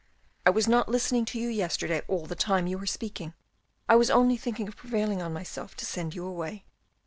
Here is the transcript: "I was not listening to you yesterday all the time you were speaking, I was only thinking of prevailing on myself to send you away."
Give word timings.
"I 0.47 0.49
was 0.49 0.67
not 0.67 0.89
listening 0.89 1.25
to 1.25 1.39
you 1.39 1.47
yesterday 1.47 2.01
all 2.07 2.25
the 2.25 2.33
time 2.35 2.65
you 2.65 2.79
were 2.79 2.87
speaking, 2.87 3.35
I 3.87 3.95
was 3.95 4.09
only 4.09 4.35
thinking 4.35 4.67
of 4.67 4.75
prevailing 4.75 5.21
on 5.21 5.31
myself 5.31 5.75
to 5.75 5.85
send 5.85 6.15
you 6.15 6.25
away." 6.25 6.65